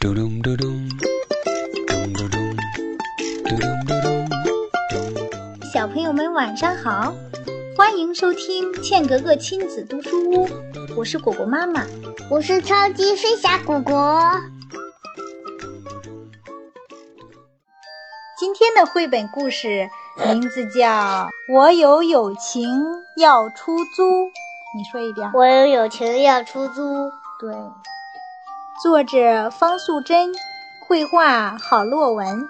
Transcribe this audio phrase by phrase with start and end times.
[0.00, 0.88] 嘟咚嘟咚，
[1.88, 2.56] 咚嘟咚，
[3.42, 5.14] 嘟咚嘟咚，咚
[5.58, 5.70] 咚。
[5.72, 7.12] 小朋友们晚上好，
[7.76, 10.48] 欢迎收听茜格格亲子读书屋，
[10.96, 11.84] 我是果果妈妈。
[12.30, 14.32] 我是超级飞侠果果。
[18.38, 19.90] 今天的绘本故事
[20.24, 20.86] 名字叫
[21.52, 22.70] 《我有友情
[23.16, 24.26] 要出租》，
[24.76, 25.28] 你说一遍。
[25.34, 27.10] 我有友情要出租。
[27.40, 27.52] 对，
[28.80, 30.32] 作者方素珍，
[30.86, 32.48] 绘画郝洛文。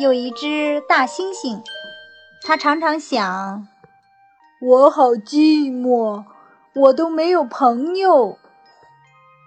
[0.00, 1.60] 有一只大猩猩，
[2.42, 3.68] 它常常想：
[4.62, 6.24] 我好寂寞，
[6.74, 8.38] 我都没有朋友。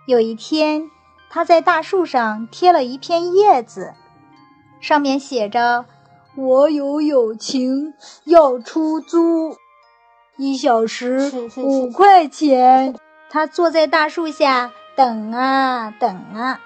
[0.06, 0.92] 有一天，
[1.32, 3.96] 它在大树上贴了一片叶子，
[4.80, 5.86] 上面写着
[6.38, 9.58] ：“我有友情要出租，
[10.38, 12.96] 一小时五块钱。”
[13.36, 16.62] 他坐在大树下等啊等啊，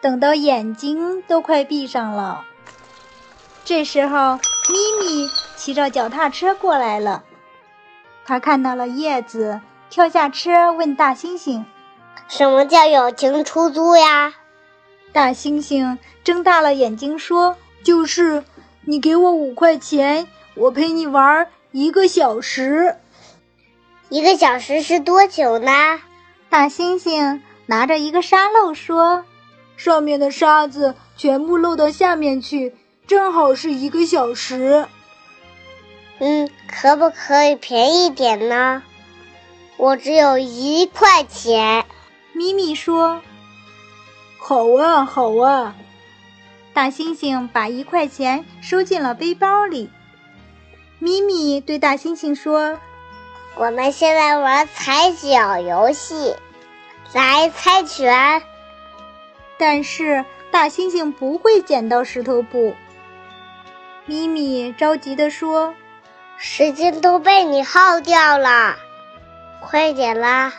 [0.00, 2.44] 等到眼睛都快闭上了。
[3.64, 4.34] 这时候，
[4.68, 7.22] 咪咪骑着脚踏车过来了。
[8.24, 11.62] 他看到了叶子，跳下车问大猩猩
[12.26, 14.34] ：“什么叫友情出租呀？”
[15.14, 18.42] 大猩猩睁大了眼睛说：“就是
[18.80, 22.96] 你给我五块钱，我陪你玩一个小时。”
[24.08, 26.00] 一个小时是多久呢？
[26.48, 29.24] 大猩猩拿着一个沙漏说
[29.76, 32.72] ：“上面的沙子全部漏到下面去，
[33.08, 34.86] 正好是一个小时。”
[36.20, 38.84] 嗯，可不可以便宜点呢？
[39.76, 41.84] 我只有一块钱。
[42.32, 43.22] 咪咪说
[44.38, 45.74] ：“好啊，好啊。”
[46.72, 49.90] 大猩猩把一块钱收进了背包里。
[51.00, 52.78] 咪咪对大猩猩说。
[53.56, 56.36] 我们现在玩踩脚游戏，
[57.14, 58.42] 来猜拳。
[59.56, 62.74] 但是大猩猩不会剪刀石头布。
[64.04, 65.74] 咪咪着急地说
[66.36, 68.76] ：“时间都被你耗掉了，
[69.62, 70.52] 快点啦！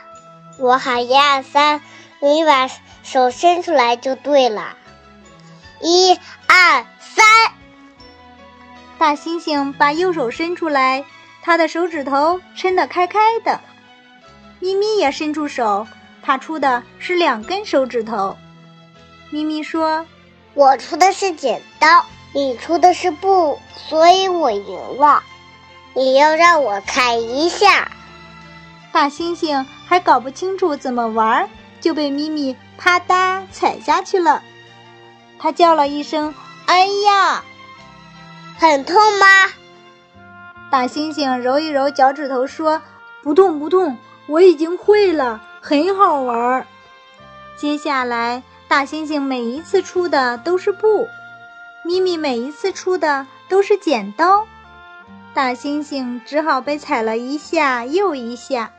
[0.58, 1.84] 我喊一二三，
[2.20, 2.68] 你把
[3.04, 4.76] 手伸出来就对了。
[5.82, 7.26] 一二三，
[8.98, 11.06] 大猩猩把右手伸出来。
[11.48, 13.62] 他的手指头伸得开开的，
[14.60, 15.88] 咪咪也伸出手，
[16.22, 18.36] 他出的是两根手指头。
[19.30, 20.06] 咪咪说
[20.56, 25.24] ：“我出的是剪刀，你出的是布，所以我赢了。
[25.94, 27.92] 你要让我踩一下。”
[28.92, 31.50] 大猩猩还搞不清楚怎么玩，
[31.80, 34.44] 就被咪咪啪嗒踩下去了。
[35.40, 36.36] 他叫了一声
[36.68, 37.46] ：“哎呀，
[38.60, 39.26] 很痛吗？”
[40.70, 42.82] 大猩猩揉一揉脚趾头，说
[43.24, 43.98] ：“不痛不痛，
[44.28, 46.68] 我已经会了，很好玩。”
[47.56, 51.08] 接下来，大猩猩每一次出的都是布，
[51.86, 54.46] 咪咪每一次出的都是剪刀，
[55.34, 58.72] 大猩猩只好被踩了一下又一下。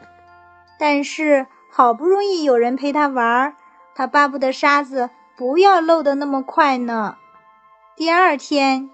[0.79, 3.57] 但是好不容易有人陪他玩，
[3.95, 7.17] 他巴不得沙子不要漏得那么快呢。
[7.97, 8.91] 第二天，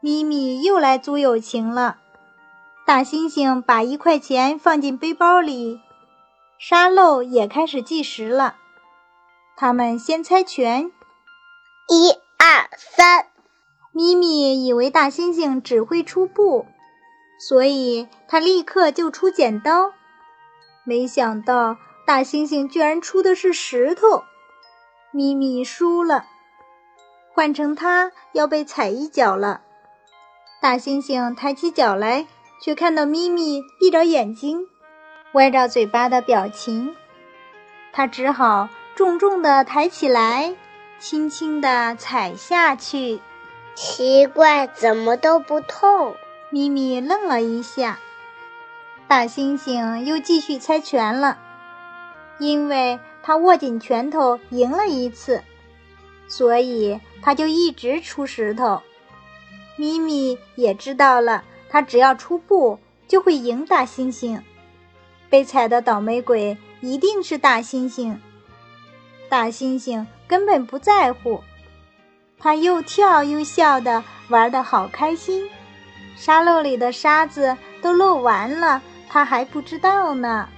[0.00, 1.96] 咪咪又来租友情了。
[2.88, 5.78] 大猩猩把一块钱放进背包里，
[6.58, 8.56] 沙漏也开始计时了。
[9.58, 10.90] 他们先猜拳，
[11.86, 13.26] 一二三。
[13.92, 16.64] 咪咪以为大猩猩只会出布，
[17.38, 19.92] 所以他立刻就出剪刀。
[20.82, 21.76] 没想到
[22.06, 24.24] 大猩猩居然出的是石头，
[25.12, 26.24] 咪咪输了，
[27.34, 29.60] 换成他要被踩一脚了。
[30.62, 32.26] 大猩猩抬起脚来。
[32.60, 34.66] 却看到咪咪闭着眼睛、
[35.32, 36.94] 歪着嘴巴的表情，
[37.92, 40.54] 他只好重重的抬起来，
[40.98, 43.20] 轻轻地踩下去。
[43.74, 46.16] 奇怪，怎么都不痛？
[46.50, 48.00] 咪咪愣了一下。
[49.06, 51.38] 大猩猩又继续猜拳了，
[52.38, 55.42] 因为他握紧拳头赢了一次，
[56.26, 58.82] 所以他就一直出石头。
[59.76, 61.44] 咪咪也知道了。
[61.70, 64.40] 他只要出布就会赢大猩猩，
[65.28, 68.16] 被踩的倒霉鬼一定是大猩猩。
[69.28, 71.42] 大猩猩根本不在乎，
[72.38, 75.48] 他又跳又笑的玩的好开心。
[76.16, 80.48] 沙漏里的沙子都漏完了，他还不知道呢。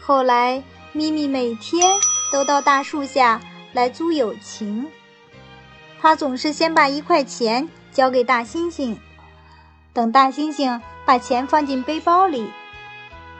[0.00, 0.62] 后来，
[0.92, 1.88] 咪咪每天
[2.32, 3.40] 都到大树下
[3.72, 4.86] 来租友情，
[6.00, 8.96] 他总是先把一块钱交给大猩猩。
[9.92, 12.50] 等大猩猩把钱放进背包里，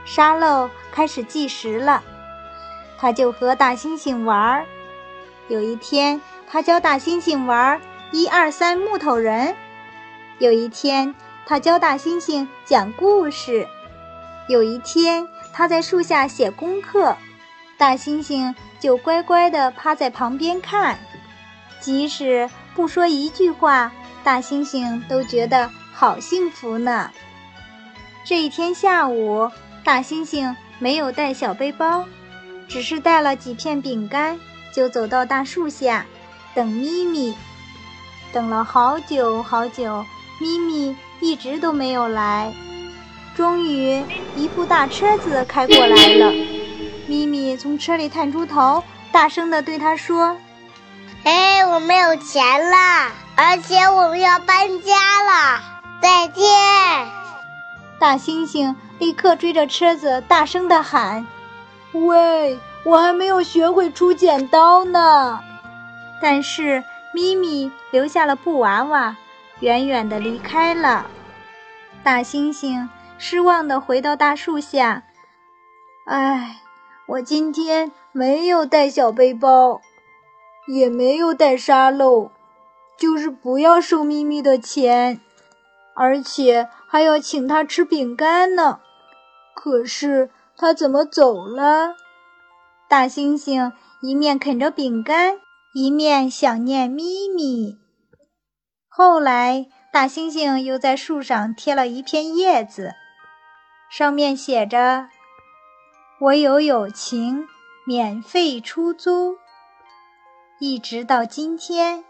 [0.05, 2.03] 沙漏开始计时了。
[2.99, 4.67] 他就和大猩猩玩儿。
[5.49, 9.55] 有一天，他教大猩猩玩一二三木头人；
[10.39, 11.15] 有一天，
[11.47, 13.67] 他教大猩猩讲故事；
[14.49, 17.17] 有一天，他在树下写功课，
[17.77, 20.99] 大猩猩就乖乖地趴在旁边看，
[21.81, 23.91] 即使不说一句话，
[24.23, 27.11] 大猩猩都觉得好幸福呢。
[28.25, 29.51] 这一天下午，
[29.85, 32.05] 大猩猩没有带小背包，
[32.69, 34.39] 只是带了几片饼干，
[34.75, 36.07] 就走到大树下
[36.55, 37.35] 等咪咪。
[38.33, 40.05] 等了好久好久，
[40.41, 42.53] 咪咪一直都没有来。
[43.37, 44.03] 终于，
[44.37, 46.33] 一部大车子开过来了。
[47.07, 50.37] 咪咪从车里探出头，大声地对他说
[51.25, 55.72] ：“哎，我没有钱了，而且我们要搬家了，
[56.03, 56.45] 再见。”
[57.99, 61.27] 大猩猩立刻追着车子，大声地喊
[61.95, 65.41] ：“喂，我还没有学会出剪刀呢！”
[66.21, 66.85] 但是
[67.15, 69.17] 咪咪留下了布娃娃，
[69.61, 71.07] 远远地离开了。
[72.03, 72.89] 大猩猩
[73.19, 75.05] 失望地回到大树下，
[76.07, 76.57] 唉，
[77.07, 79.81] 我今天没有带小背包，
[80.67, 82.31] 也没有带沙漏，
[82.97, 85.21] 就是不要收咪咪的钱。
[85.95, 88.81] 而且还要请他吃饼干呢，
[89.55, 91.95] 可是他怎么走了？
[92.89, 95.39] 大猩猩一面啃着饼干，
[95.75, 97.79] 一面想念咪咪。
[98.89, 102.93] 后来，大猩猩又在树上贴了一片叶子，
[103.91, 105.09] 上面写着
[106.21, 107.47] ：“我有友情，
[107.87, 109.37] 免费出租。”
[110.61, 112.05] 一直到今天，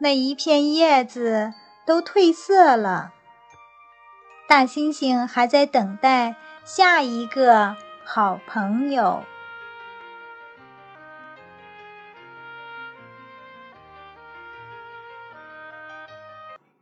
[0.00, 1.52] 那一片叶子
[1.84, 3.12] 都褪色了。
[4.50, 9.22] 大猩猩还在等待下一个好朋友。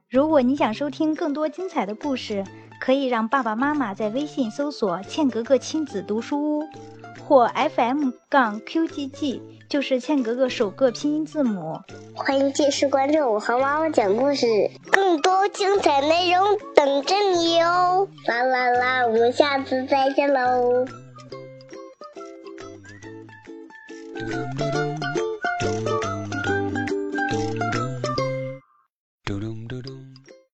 [0.09, 2.43] 如果你想收听更多精彩的故事，
[2.81, 6.63] 可以让爸爸妈妈在微信搜索“茜格格亲子读书屋”
[7.29, 11.79] 或 FM 杠 QGG，就是茜格格首个拼音字母。
[12.15, 14.47] 欢迎继续关注我和妈妈讲故事，
[14.91, 16.43] 更多精彩内容
[16.75, 17.28] 等着你
[18.27, 20.85] 啦啦啦我们下次再见喽。